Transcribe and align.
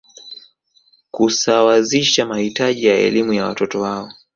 Kusawazisha 1.11 2.25
mahitaji 2.25 2.85
ya 2.85 2.97
elimu 2.97 3.33
ya 3.33 3.45
watoto 3.45 3.81
wao 3.81 4.11